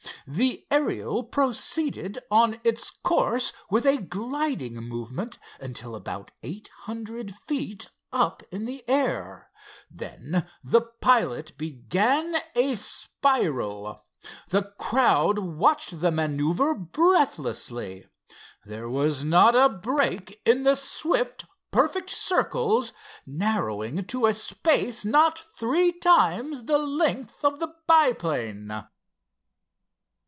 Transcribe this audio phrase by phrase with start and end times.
[0.27, 7.89] The Ariel proceeded on its course with a gliding movement until about eight hundred feet
[8.13, 9.49] up in the air.
[9.89, 14.05] Then the pilot began a spiral.
[14.49, 18.05] The crowd watched the maneuver breathlessly.
[18.63, 22.93] There was not a break in the swift, perfect circles,
[23.25, 28.81] narrowing to a space not three times the length of the biplane.